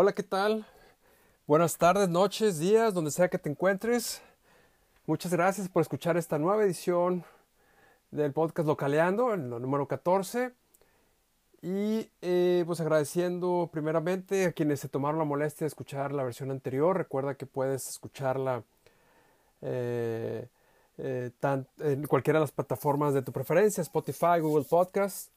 [0.00, 0.64] Hola, ¿qué tal?
[1.48, 4.22] Buenas tardes, noches, días, donde sea que te encuentres.
[5.06, 7.24] Muchas gracias por escuchar esta nueva edición
[8.12, 10.52] del podcast Localeando, el número 14.
[11.62, 16.52] Y eh, pues agradeciendo primeramente a quienes se tomaron la molestia de escuchar la versión
[16.52, 16.96] anterior.
[16.96, 18.62] Recuerda que puedes escucharla
[19.62, 20.46] eh,
[20.98, 21.32] eh,
[21.80, 25.32] en cualquiera de las plataformas de tu preferencia, Spotify, Google Podcast.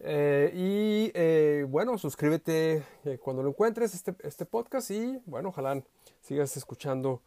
[0.00, 2.82] Y bueno, suscríbete
[3.22, 5.82] cuando lo encuentres este, este, podcast y bueno, ojalá
[6.20, 7.22] sigas escuchando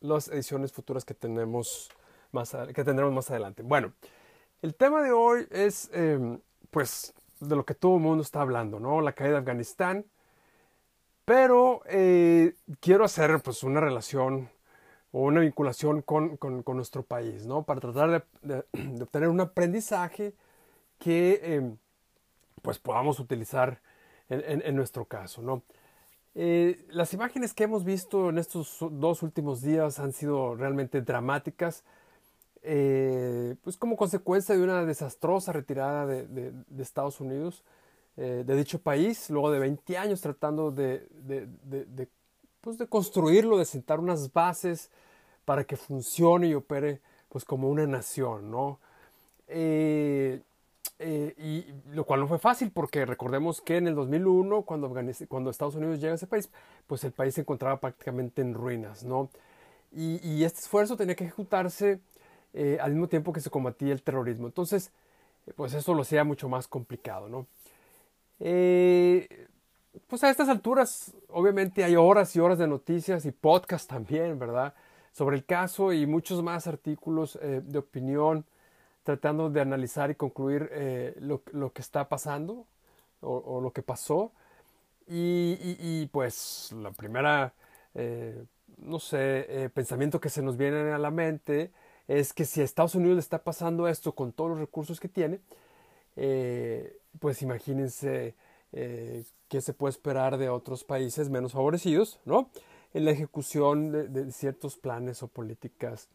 [0.00, 1.90] las ediciones futuras que tenemos
[2.32, 3.62] más que tendremos más adelante.
[3.62, 3.92] Bueno,
[4.62, 8.80] el tema de hoy es em, pues de lo que todo el mundo está hablando,
[8.80, 9.00] ¿no?
[9.00, 10.06] La caída de Afganistán.
[11.24, 14.48] Pero eh, quiero hacer pues una relación
[15.12, 17.64] o una vinculación con, con, nuestro país, ¿no?
[17.64, 18.64] Para tratar de,
[19.02, 20.34] obtener un aprendizaje
[20.98, 21.76] que em,
[22.62, 23.80] pues podamos utilizar
[24.28, 25.62] en, nuestro caso, ¿no?
[26.34, 31.84] Eh, las imágenes que hemos visto en estos dos últimos días han sido realmente dramáticas.
[32.62, 37.62] Eh, pues como consecuencia de una desastrosa retirada de, Estados Unidos
[38.16, 41.06] eh, de dicho país, luego de 20 años tratando de,
[42.60, 44.90] pues de construirlo, de sentar unas bases
[45.44, 48.80] para que funcione y opere pues como una nación, ¿no?
[50.98, 54.92] Eh, y lo cual no fue fácil porque recordemos que en el 2001, cuando,
[55.28, 56.50] cuando Estados Unidos llega a ese país,
[56.86, 59.28] pues el país se encontraba prácticamente en ruinas, ¿no?
[59.92, 62.00] Y, y este esfuerzo tenía que ejecutarse
[62.58, 64.46] eh, al mismo tiempo que se combatía el terrorismo.
[64.46, 64.90] Entonces,
[65.46, 67.46] eh, pues eso lo hacía mucho más complicado, ¿no?
[68.40, 69.46] Eh,
[70.06, 74.72] pues a estas alturas, obviamente hay horas y horas de noticias y podcast también, ¿verdad?
[75.12, 78.46] Sobre el caso y muchos más artículos de opinión
[79.06, 80.70] tratando de analizar y concluir
[81.20, 82.66] lo, que está pasando
[83.20, 84.32] o, lo que pasó.
[85.06, 87.54] Y, pues la primera,
[88.78, 91.70] no sé, pensamiento que se nos viene a la mente
[92.08, 95.08] es que si a Estados Unidos le está pasando esto con todos los recursos que
[95.08, 95.40] tiene,
[96.16, 98.34] eh, pues imagínense
[98.72, 102.50] eh, qué se puede esperar de otros países menos favorecidos, ¿no?
[102.94, 106.08] En la ejecución de, ciertos planes o políticas,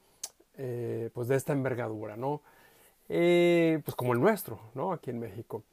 [0.57, 2.41] eh, pues de esta envergadura, ¿no?
[3.11, 4.93] Pues como el nuestro, ¿no?
[4.93, 5.63] Aquí en México.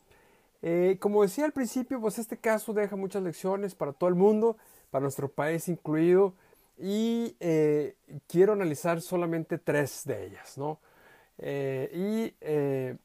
[1.01, 4.57] como decía al principio, pues este caso deja muchas lecciones para todo el mundo,
[4.91, 6.35] para nuestro país incluido,
[6.79, 7.97] y eh,
[8.29, 10.79] quiero analizar solamente tres de ellas, ¿no?
[11.39, 12.97] Eh, y, eh,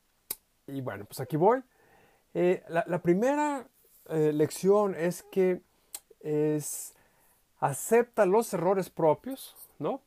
[0.68, 1.64] y, bueno, pues aquí voy.
[2.34, 3.68] La, la, primera
[4.10, 5.62] lección es que
[6.22, 6.94] es
[7.60, 10.02] acepta los errores propios, ¿no?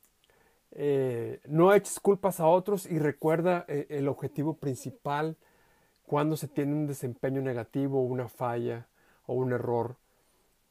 [1.48, 5.36] No eches culpas a otros y recuerda el objetivo principal
[6.06, 8.86] cuando se tiene un desempeño negativo, una falla
[9.26, 9.96] o un error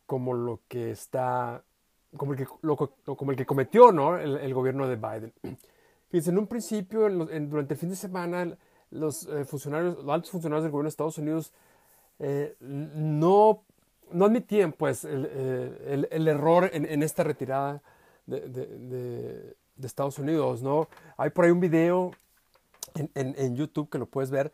[0.06, 1.64] como lo que está
[2.16, 4.18] como el que, como el que cometió ¿no?
[4.18, 5.34] el, gobierno de Biden.
[6.10, 8.58] Fíjense, en un principio, durante el fin de semana,
[8.92, 11.52] los eh, funcionarios, los altos funcionarios del gobierno de Estados Unidos
[12.20, 13.64] eh, no,
[14.12, 17.82] no admitían pues el, eh, el, error en, en, esta retirada
[19.84, 20.62] Estados Unidos.
[20.62, 20.88] ¿no?
[21.18, 22.12] Hay por ahí un video
[22.96, 24.52] en, en, YouTube que lo puedes ver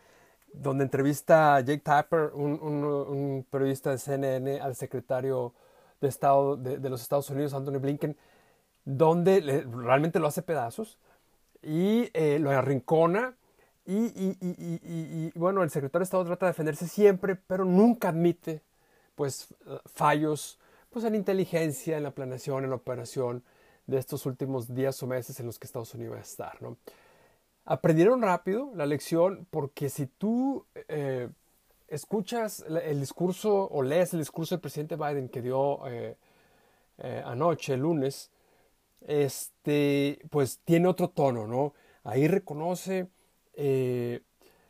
[0.54, 5.54] donde entrevista a Jake Tapper, un, un, un periodista de CNN, al secretario
[6.02, 8.18] de, Estado, de, los Estados Unidos, Anthony Blinken,
[8.84, 10.98] donde realmente lo hace pedazos
[11.62, 13.36] y eh, lo arrincona.
[13.86, 18.62] Y, y, y, bueno, el secretario de Estado trata de defenderse siempre, pero nunca admite
[19.16, 19.54] pues
[19.86, 20.60] fallos
[20.90, 23.44] pues en inteligencia, en la planeación, en la operación
[23.92, 26.62] de estos últimos días o meses en los que Estados Unidos va a estar.
[26.62, 26.78] ¿no?
[27.66, 31.30] Aprendieron rápido la lección porque si tú eh,
[31.92, 36.18] escuchas el discurso o lees el discurso del presidente Biden que dio eh,
[37.00, 38.32] eh, anoche, el lunes,
[39.06, 41.74] este, pues tiene otro tono, ¿no?
[42.04, 43.10] Ahí reconoce,
[43.56, 44.22] eh,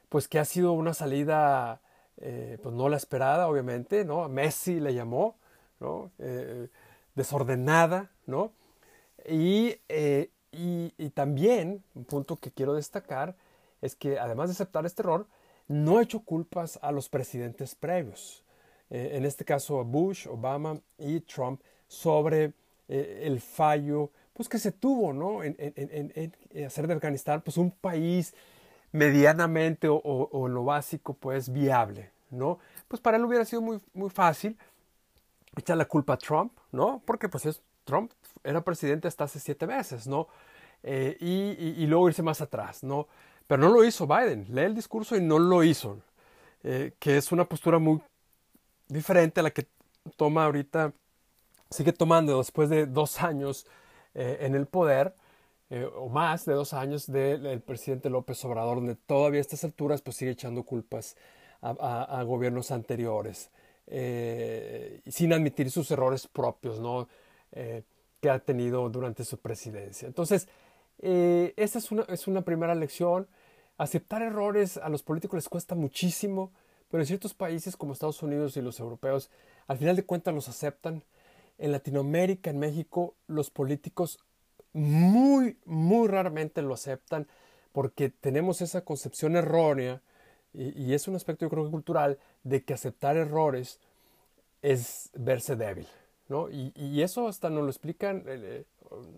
[0.10, 1.82] pues que ha sido una salida,
[2.16, 4.28] pues no la esperada, obviamente, ¿no?
[4.30, 5.38] Messi le llamó,
[5.80, 6.12] ¿no?
[7.16, 8.52] desordenada, ¿no?
[9.28, 9.78] Y,
[10.52, 13.36] y, y también, un punto que quiero destacar,
[13.82, 15.28] es que además de aceptar este error,
[15.68, 18.44] no ha hecho culpas a los presidentes previos,
[18.90, 22.54] eh, en este caso Bush, Obama y Trump, sobre
[22.90, 25.44] eh, el fallo pues, que se tuvo ¿no?
[25.44, 25.56] en,
[26.66, 28.34] hacer de Afganistán pues, un país
[28.92, 32.12] medianamente o, en lo básico pues viable.
[32.30, 32.60] ¿no?
[32.88, 34.58] Pues para él hubiera sido muy, muy fácil
[35.56, 37.02] echar la culpa a Trump, ¿no?
[37.06, 38.12] porque pues es, Trump
[38.44, 40.28] era presidente hasta hace siete meses, ¿no?
[40.84, 43.08] Eh, y, luego irse más atrás, ¿no?
[43.48, 44.48] Pero no lo hizo Biden.
[44.50, 46.00] Lee el discurso y no lo hizo.
[46.64, 48.02] Eh, que es una postura muy
[48.88, 49.68] diferente a la que
[50.16, 50.94] toma ahorita,
[51.70, 53.66] sigue tomando después de dos años
[54.14, 55.16] eh, en el poder,
[55.96, 60.18] o más de dos años del presidente López Obrador, donde todavía a estas alturas pues
[60.18, 61.16] sigue echando culpas
[61.62, 63.52] a, gobiernos anteriores,
[63.88, 67.08] sin admitir sus errores propios, ¿no?
[68.22, 70.08] Que ha tenido durante su presidencia.
[70.08, 70.48] Entonces,
[71.00, 73.28] esta es una, es una primera lección.
[73.78, 76.52] Aceptar errores a los políticos les cuesta muchísimo,
[76.90, 79.30] pero en ciertos países como Estados Unidos y los europeos,
[79.68, 81.04] al final de cuentas los aceptan.
[81.58, 84.20] En Latinoamérica, en México, los políticos
[84.74, 87.28] muy, muy raramente lo aceptan
[87.72, 90.02] porque tenemos esa concepción errónea
[90.54, 93.80] y, es un aspecto yo creo cultural de que aceptar errores
[94.62, 95.88] es verse débil,
[96.52, 98.66] Y, eso hasta no lo explican, eh, eh,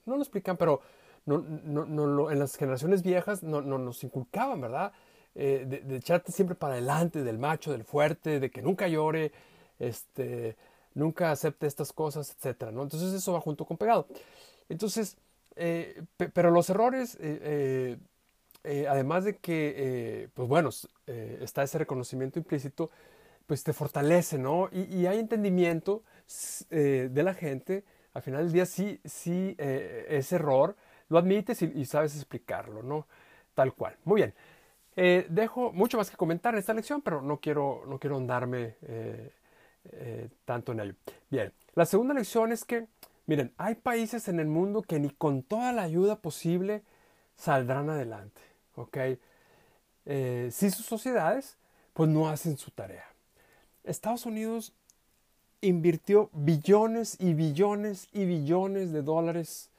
[0.06, 0.81] no lo explican, pero
[1.25, 4.92] en las generaciones viejas no, nos inculcaban, ¿verdad?
[5.36, 9.31] Eh, de, echarte siempre para adelante, del macho, del fuerte, de que nunca llore,
[9.80, 10.57] este,
[10.94, 12.71] nunca acepte estas cosas, etcétera.
[12.71, 14.07] Entonces eso va junto con pegado.
[14.69, 15.18] Entonces,
[16.33, 17.18] pero los errores,
[18.63, 20.69] además de que, pues bueno,
[21.07, 22.89] está ese reconocimiento implícito,
[23.45, 24.69] pues te fortalece, ¿no?
[24.71, 26.03] Y, hay entendimiento
[26.69, 27.83] de la gente.
[28.13, 30.75] Al final del día sí, sí, ese error
[31.09, 33.07] lo admites y, sabes explicarlo, ¿no?
[33.53, 33.95] Tal cual.
[34.03, 34.33] Muy bien.
[34.95, 38.75] Eh, dejo mucho más que comentar en esta lección, pero no quiero, no quiero andarme
[38.81, 39.31] eh,
[39.91, 40.95] eh, tanto en ello.
[41.29, 42.87] Bien, la segunda lección es que,
[43.25, 46.83] miren, hay países en el mundo que ni con toda la ayuda posible
[47.35, 48.41] saldrán adelante,
[48.75, 48.97] ¿ok?
[50.05, 51.57] si sus sociedades,
[51.93, 53.05] pues no hacen su tarea.
[53.83, 54.74] Estados Unidos
[55.62, 59.69] invirtió billones y billones y billones de dólares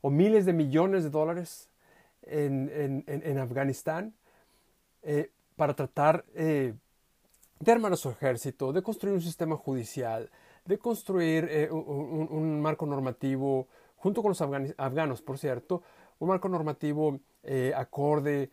[0.00, 1.68] o miles de millones de dólares
[2.22, 4.14] en, Afganistán
[5.02, 6.74] eh, para tratar eh,
[7.58, 10.30] de armar a su ejército, de construir un sistema judicial,
[10.64, 15.82] de construir eh, un, marco normativo, junto con los afganos, por cierto,
[16.18, 17.20] un marco normativo
[17.74, 18.50] acorde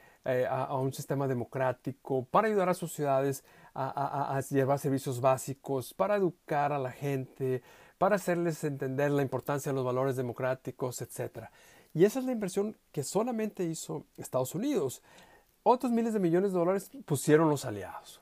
[0.49, 3.43] a, un sistema democrático, para ayudar a sus ciudades
[3.77, 7.61] a, llevar servicios básicos, para educar a la gente,
[7.97, 11.45] para hacerles entender la importancia de los valores democráticos, etc.
[11.93, 15.03] Y esa es la inversión que solamente hizo Estados Unidos.
[15.63, 18.21] Otros miles de millones de dólares pusieron los aliados.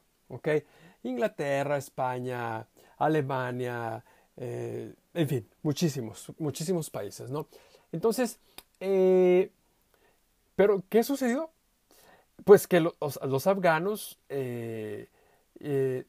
[1.04, 2.68] Inglaterra, España,
[2.98, 4.04] Alemania,
[4.38, 7.30] eh, en fin, muchísimos, muchísimos países.
[7.30, 7.48] ¿no?
[7.92, 8.40] Entonces,
[8.82, 9.52] eh,
[10.56, 11.50] ¿pero qué sucedió?
[12.44, 15.08] Pues que los, afganos eh,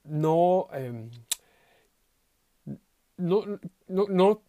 [0.05, 1.11] no em,
[3.17, 3.45] no,
[3.89, 4.43] no, no,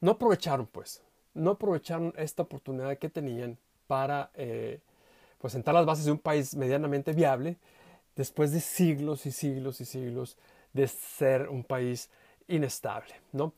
[0.00, 1.02] no aprovecharon, pues,
[1.34, 4.80] no aprovecharon esta oportunidad que tenían para eh,
[5.38, 7.56] pues sentar las bases de un país medianamente viable
[8.14, 10.36] después de siglos y siglos y siglos
[10.72, 12.10] de ser un país
[12.48, 13.52] inestable, ¿no?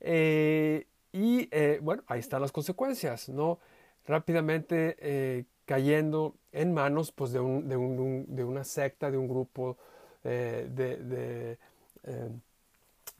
[0.00, 3.58] Eh, y eh, bueno, ahí están las consecuencias, ¿no?
[4.06, 9.78] Rápidamente cayendo en manos pues, de, un, de, un, de, una secta, de un grupo
[10.24, 11.58] de, de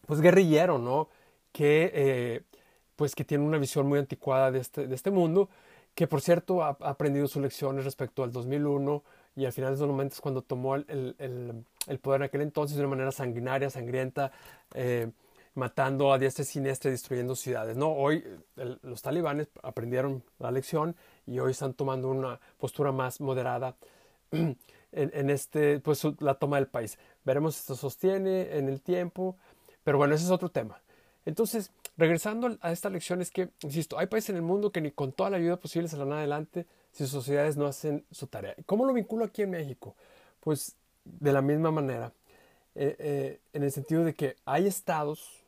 [0.06, 1.08] pues guerrillero, ¿no?
[1.52, 2.42] Que, eh,
[2.96, 5.48] pues que tiene una visión muy anticuada de este, de este mundo,
[5.94, 9.02] que por cierto ha, aprendido sus lecciones respecto al 2001
[9.36, 10.86] y al final de esos momentos cuando tomó el,
[11.18, 14.32] el, el, poder en aquel entonces de una manera sanguinaria, sangrienta,
[14.74, 15.10] eh,
[15.54, 17.76] matando a diestra y siniestra, destruyendo ciudades.
[17.76, 17.92] ¿no?
[17.92, 18.24] Hoy
[18.82, 20.96] los talibanes aprendieron la lección
[21.26, 23.76] y hoy están tomando una postura más moderada
[24.94, 26.98] en, en, este, pues, la toma del país.
[27.24, 29.36] Veremos si esto sostiene en el tiempo.
[29.84, 30.80] Pero bueno, ese es otro tema.
[31.26, 34.90] Entonces, regresando a esta lección es que, insisto, hay países en el mundo que ni
[34.90, 38.54] con toda la ayuda posible saldrán adelante si sus sociedades no hacen su tarea.
[38.66, 39.94] ¿Cómo lo vinculo aquí en México?
[40.40, 42.12] Pues de la misma manera,
[42.74, 45.42] eh, eh, en el sentido de que hay estados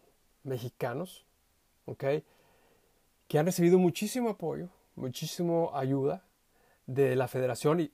[0.44, 1.24] mexicanos,
[1.86, 2.04] ¿ok?
[3.26, 6.22] Que han recibido muchísimo apoyo, muchísimo ayuda
[6.86, 7.90] de la federación y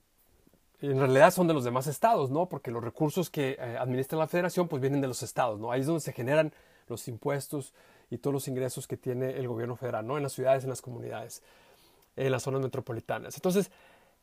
[0.90, 2.48] en realidad son de los demás estados, ¿no?
[2.48, 5.70] Porque los recursos que eh, administra la federación pues vienen de los estados, ¿no?
[5.70, 6.52] Ahí es donde se generan
[6.88, 7.72] los impuestos
[8.10, 10.16] y todos los ingresos que tiene el gobierno federal, ¿no?
[10.16, 11.42] En las ciudades, en las comunidades,
[12.16, 13.36] en las zonas metropolitanas.
[13.36, 13.70] Entonces,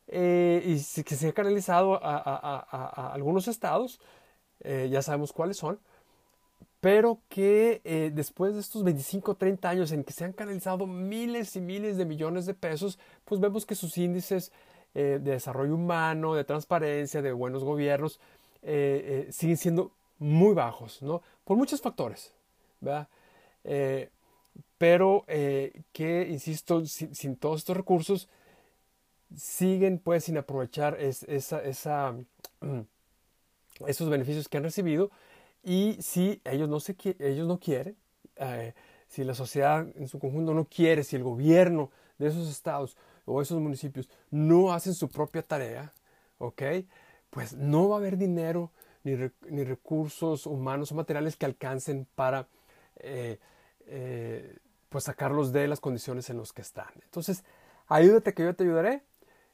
[0.06, 3.98] eh, y que se ha canalizado a, algunos estados,
[4.60, 5.80] eh, ya sabemos cuáles son,
[6.80, 11.54] pero que después de estos 25 o 30 años en que se han canalizado miles
[11.56, 14.50] y miles de millones de pesos, pues vemos que sus índices
[14.94, 18.20] eh, de desarrollo humano, de transparencia, de buenos gobiernos,
[18.62, 21.22] eh, eh, siguen siendo muy bajos, ¿no?
[21.44, 22.32] Por muchos factores,
[22.80, 23.08] ¿verdad?
[24.78, 28.28] pero que, insisto, sin, todos estos recursos,
[29.36, 32.14] siguen pues sin aprovechar esa, esa,
[33.86, 35.10] esos beneficios que han recibido
[35.62, 37.96] Y si ellos no, se, ellos no quieren,
[38.36, 38.74] eh,
[39.08, 43.40] si la sociedad en su conjunto no quiere, si el gobierno de esos estados o
[43.40, 45.92] esos municipios no hacen su propia tarea,
[46.38, 46.62] ¿ok?
[47.30, 48.70] Pues no va a haber dinero
[49.02, 49.16] ni,
[49.48, 52.46] ni recursos humanos o materiales que alcancen para
[52.96, 53.38] eh,
[53.86, 54.58] eh,
[54.90, 56.90] pues sacarlos de las condiciones en las que están.
[57.04, 57.42] Entonces,
[57.88, 59.02] ayúdate que yo te ayudaré.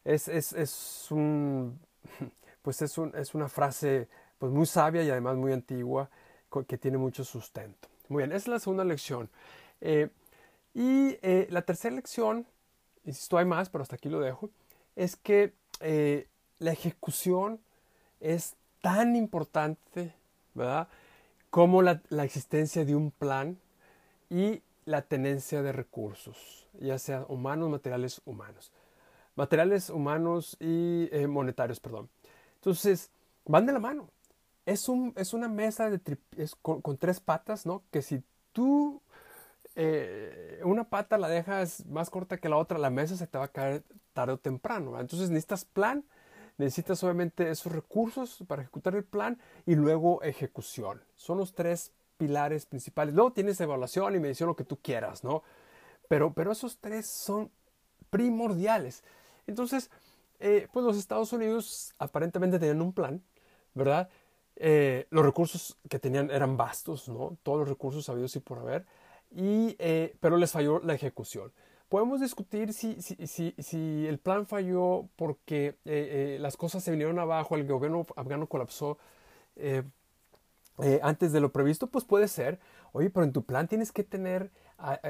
[0.05, 1.79] Es, es, es un,
[2.63, 4.09] pues es, un, es una frase
[4.39, 6.11] pues muy sabia y además muy antigua
[6.67, 7.89] que tiene mucho sustento.
[8.09, 9.29] Muy bien, esa es la segunda lección.
[9.81, 10.09] Eh,
[10.73, 11.17] y
[11.51, 12.47] la tercera lección,
[13.07, 14.51] insisto, hay más, pero hasta aquí lo dejo,
[14.95, 16.27] es que eh,
[16.59, 17.61] la ejecución
[18.21, 20.15] es tan importante,
[20.55, 20.89] ¿verdad?
[21.51, 23.59] Como la, la, existencia de un plan
[24.29, 28.73] y la tenencia de recursos, ya sea humanos, materiales humanos.
[29.37, 32.09] Materiales humanos y monetarios, perdón.
[32.57, 33.11] Entonces,
[33.45, 34.09] van de la mano
[34.67, 36.01] es, un, es una mesa de
[36.61, 37.83] con, tres patas, ¿no?
[37.93, 38.23] Que si
[38.53, 39.01] tú
[39.77, 43.45] eh, una pata la dejas más corta que la otra, la mesa se te va
[43.45, 44.99] a caer tarde o temprano.
[44.99, 46.05] Entonces necesitas plan,
[46.57, 51.03] necesitas obviamente esos recursos para ejecutar el plan y luego ejecución.
[51.15, 53.15] Son los tres pilares principales.
[53.15, 55.43] Luego tienes evaluación y medición, lo que tú quieras, ¿no?
[56.09, 57.51] Pero, pero esos tres son
[58.09, 59.05] primordiales.
[59.47, 59.91] Entonces,
[60.41, 63.23] eh, pues los Estados Unidos aparentemente tenían un plan,
[63.75, 64.09] ¿verdad?
[64.57, 67.37] Eh, los recursos que tenían eran vastos, ¿no?
[67.43, 68.87] Todos los recursos habidos y por haber,
[69.31, 71.53] y, eh, pero les falló la ejecución.
[71.89, 77.19] Podemos discutir si, si, si, si el plan falló porque eh, las cosas se vinieron
[77.19, 78.99] abajo, el gobierno afgano colapsó
[81.03, 82.59] antes de lo previsto, pues puede ser.
[82.93, 84.51] Oye, pero en tu plan tienes que tener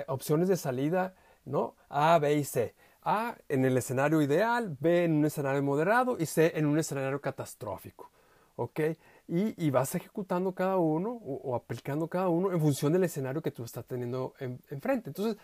[0.06, 1.75] opciones de salida, ¿no?
[1.88, 2.75] A, B y C.
[3.02, 7.20] A en el escenario ideal, B en un escenario moderado y C en un escenario
[7.20, 8.11] catastrófico.
[8.56, 8.80] ¿Ok?
[9.28, 13.64] Y, vas ejecutando cada uno o, aplicando cada uno en función del escenario que tú
[13.64, 15.11] estás teniendo enfrente.
[15.11, 15.37] Entonces,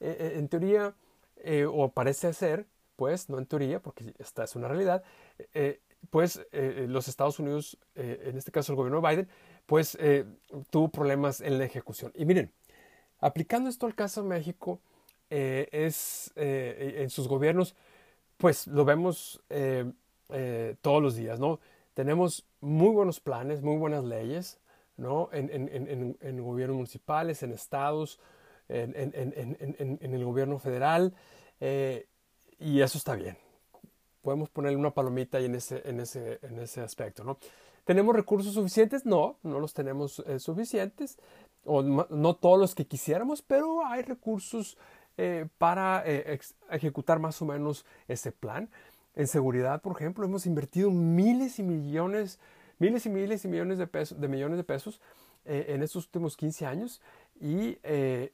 [0.00, 0.94] eh, eh, en teoría,
[1.36, 2.66] eh, o parece ser,
[2.96, 5.02] pues, no en teoría, porque esta es una realidad,
[6.10, 9.28] pues los Estados Unidos, en este caso el gobierno de Biden,
[9.66, 9.98] pues
[10.70, 12.12] tuvo problemas en la ejecución.
[12.14, 12.52] Y miren,
[13.18, 14.80] aplicando esto al caso de México,
[15.28, 17.74] es en sus gobiernos,
[18.38, 19.42] pues lo vemos
[20.80, 21.60] todos los días, ¿no?
[21.96, 24.60] Tenemos muy buenos planes, muy buenas leyes,
[24.98, 25.30] ¿no?
[25.32, 28.20] En, en, en, gobiernos municipales, en estados,
[28.68, 28.94] en,
[30.02, 31.14] el gobierno federal,
[31.58, 32.06] eh,
[32.58, 33.38] y eso está bien.
[34.20, 37.38] Podemos ponerle una palomita ahí en ese, en ese, en ese aspecto, ¿no?
[37.86, 39.06] ¿Tenemos recursos suficientes?
[39.06, 41.16] No, no los tenemos eh, suficientes,
[41.64, 44.76] o no todos los que quisiéramos, pero hay recursos
[45.16, 46.04] eh, para
[46.70, 48.68] ejecutar más o menos ese plan.
[49.16, 52.38] En seguridad, por ejemplo, hemos invertido miles y millones,
[52.78, 55.00] miles y miles y millones de, pesos, de millones de pesos
[55.46, 57.00] eh, en estos últimos 15 años
[57.40, 58.32] eh,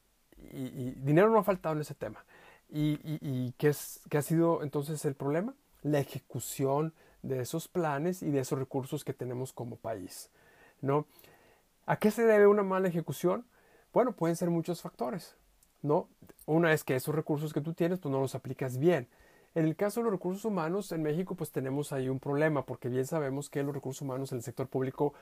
[0.50, 2.24] y, dinero no ha faltado en ese tema.
[2.68, 5.54] ¿Y, qué, es, qué ha sido entonces el problema?
[5.82, 10.30] La ejecución de esos planes y de esos recursos que tenemos como país.
[10.80, 11.06] ¿no?
[11.86, 13.44] ¿A qué se debe una mala ejecución?
[13.92, 15.36] Bueno, pueden ser muchos factores.
[15.82, 16.08] ¿no?
[16.46, 19.06] Una es que esos recursos que tú tienes, pues no los aplicas bien.
[19.54, 22.88] En el caso de los recursos humanos, en México pues tenemos ahí un problema, porque
[22.88, 25.14] bien sabemos que los recursos humanos en el sector público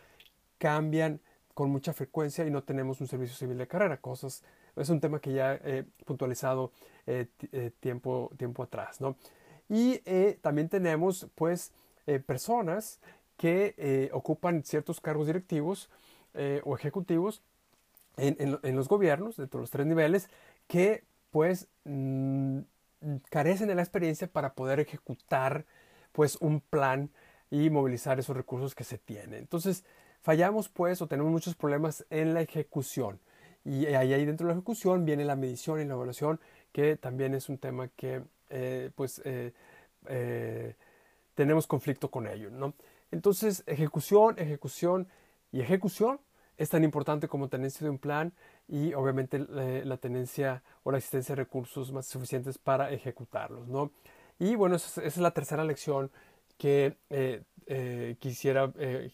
[0.58, 1.20] cambian
[1.54, 4.44] con mucha frecuencia y no tenemos un servicio civil de carrera, cosas,
[4.76, 6.72] es un tema que ya he puntualizado
[7.06, 9.16] eh, eh, tiempo, tiempo atrás, ¿no?
[9.68, 11.72] Y eh, también tenemos pues
[12.26, 12.98] personas
[13.36, 15.88] que ocupan ciertos cargos directivos
[16.64, 17.40] o ejecutivos
[18.16, 20.28] en, los gobiernos, de todos los tres niveles,
[20.66, 22.60] que pues mm,
[23.30, 25.64] carecen de la experiencia para poder ejecutar
[26.12, 27.10] pues un plan
[27.50, 29.34] y movilizar esos recursos que se tienen.
[29.34, 29.84] Entonces,
[30.22, 33.20] fallamos pues o tenemos muchos problemas en la ejecución.
[33.64, 36.40] Y ahí, dentro de la ejecución viene la medición y la evaluación,
[36.72, 39.52] que también es un tema que eh, pues eh,
[40.06, 40.76] eh,
[41.34, 42.50] tenemos conflicto con ello.
[42.50, 42.74] ¿no?
[43.10, 45.08] Entonces, ejecución, ejecución
[45.52, 46.20] y ejecución
[46.56, 48.32] es tan importante como tenencia de un plan
[48.70, 53.68] y obviamente la, tenencia o la existencia de recursos más suficientes para ejecutarlos.
[53.68, 53.90] ¿no?
[54.38, 56.10] Y bueno, esa, es la tercera lección
[56.56, 59.10] que eh, eh, quisiera eh,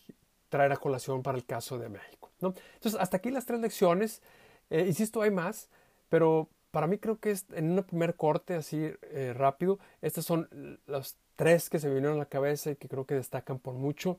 [0.50, 2.30] traer a colación para el caso de México.
[2.40, 2.54] ¿no?
[2.74, 4.22] Entonces, hasta aquí las tres lecciones.
[4.70, 5.70] insisto, hay más,
[6.10, 8.92] pero para mí creo que es, en un primer corte así
[9.32, 13.06] rápido, estas son las tres que se me vinieron a la cabeza y que creo
[13.06, 14.18] que destacan por mucho.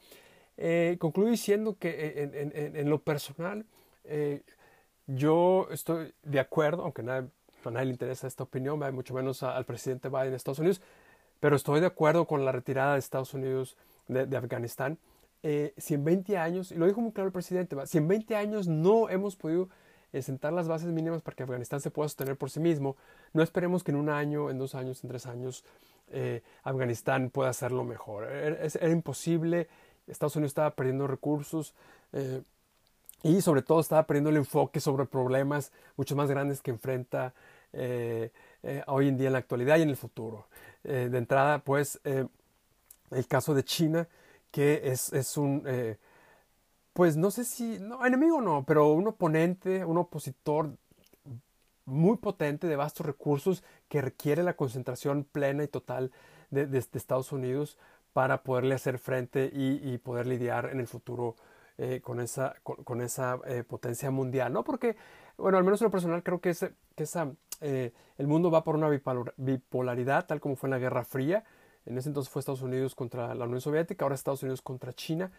[0.58, 3.66] Eh, concluyo diciendo que eh, en, lo personal
[4.06, 4.42] eh,
[5.08, 7.06] yo estoy de acuerdo, aunque a
[7.72, 10.82] nadie le interesa esta opinión, mucho menos al presidente Biden de Estados Unidos,
[11.40, 14.98] pero estoy de acuerdo con la retirada de Estados Unidos de, Afganistán.
[15.44, 18.36] eh, si en 20 años, y lo dijo muy claro el presidente, si en 20
[18.36, 19.70] años no hemos podido
[20.12, 22.98] eh, sentar las bases mínimas para que Afganistán se pueda sostener por sí mismo,
[23.34, 25.64] no esperemos que en un año, en dos años, en tres años,
[26.10, 28.26] eh, Afganistán pueda hacerlo mejor.
[28.26, 29.68] Era, era, imposible,
[30.08, 31.74] Estados Unidos estaba perdiendo recursos
[33.24, 37.34] y sobre todo estaba perdiendo el enfoque sobre problemas mucho más grandes que enfrenta
[38.88, 40.48] hoy en día en la actualidad y en el futuro.
[40.84, 42.00] de entrada, pues,
[43.12, 44.08] el caso de China,
[44.52, 45.98] que es, es un, eh,
[46.94, 50.72] pues no sé si, no, enemigo no, pero un oponente, un opositor
[51.86, 56.12] muy potente de vastos recursos que requiere la concentración plena y total
[56.50, 57.78] de, Estados Unidos
[58.14, 61.36] para poderle hacer frente y, poder lidiar en el futuro
[61.78, 64.64] eh, con esa, con, esa eh, potencia mundial, ¿no?
[64.64, 64.96] Porque,
[65.38, 67.32] bueno, al menos en lo personal creo que, ese, que esa,
[67.62, 68.90] el mundo va por una
[69.38, 71.44] bipolaridad, tal como fue en la Guerra Fría,
[71.88, 75.32] en ese entonces fue Estados Unidos contra la Unión Soviética, ahora Estados Unidos contra China.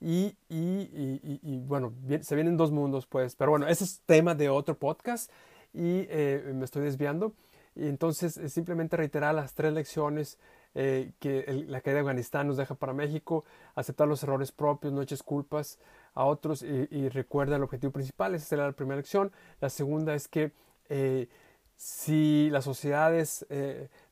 [0.00, 3.34] Y, y, bueno, se vienen dos mundos, pues.
[3.36, 5.30] Pero bueno, ese es tema de otro podcast
[5.72, 7.32] y eh, me estoy desviando.
[7.74, 10.38] Y entonces, simplemente reiterar las tres lecciones
[10.74, 15.02] eh, que la caída de Afganistán nos deja para México: aceptar los errores propios, no
[15.02, 15.78] eches culpas
[16.14, 18.34] a otros y, recuerda el objetivo principal.
[18.34, 19.32] Esa será la primera lección.
[19.60, 20.52] La segunda es que
[20.88, 21.28] eh,
[21.76, 23.46] si las sociedades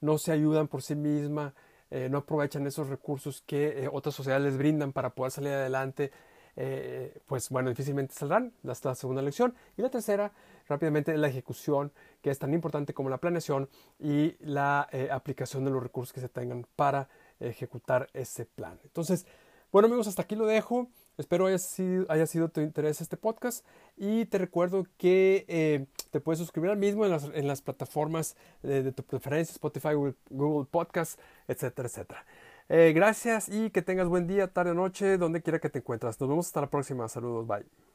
[0.00, 1.52] no se ayudan por sí mismas,
[1.95, 6.11] eh, no aprovechan esos recursos que eh, otras sociedades les brindan para poder salir adelante,
[6.57, 8.54] eh, pues bueno, difícilmente saldrán.
[8.66, 9.54] Es la segunda lección.
[9.76, 10.33] Y la tercera,
[10.69, 15.83] rápidamente, la ejecución, que es tan importante como la planeación y la aplicación de los
[15.83, 17.09] recursos que se tengan para
[17.40, 18.78] ejecutar ese plan.
[18.85, 19.26] Entonces,
[19.73, 20.90] bueno amigos, hasta aquí lo dejo.
[21.16, 23.66] Espero haya sido, haya sido tu interés este podcast
[23.97, 28.37] y te recuerdo que eh, te puedes suscribir al mismo en las, en las plataformas
[28.62, 29.90] de, tu preferencia, Spotify,
[30.31, 32.26] Google, Podcast, etcétera, etcétera.
[32.69, 36.20] Eh, gracias y que tengas buen día, tarde noche, donde quiera que te encuentres.
[36.20, 37.09] Nos vemos hasta la próxima.
[37.09, 37.91] Saludos, bye.